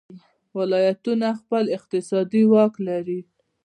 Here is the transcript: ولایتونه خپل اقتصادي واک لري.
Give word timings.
ولایتونه 0.57 1.27
خپل 1.41 1.63
اقتصادي 1.77 2.43
واک 2.51 2.73
لري. 2.87 3.19